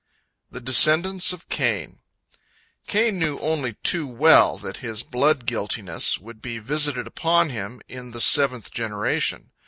THE 0.49 0.59
DESCENDANTS 0.59 1.31
OF 1.31 1.47
CAIN 1.47 1.99
Cain 2.87 3.19
knew 3.19 3.37
only 3.37 3.73
too 3.83 4.07
well 4.07 4.57
that 4.57 4.77
his 4.77 5.03
blood 5.03 5.45
guiltiness 5.45 6.17
would 6.17 6.41
be 6.41 6.57
visited 6.57 7.05
upon 7.05 7.51
him 7.51 7.83
in 7.87 8.09
the 8.09 8.19
seventh 8.19 8.71
generation. 8.71 9.51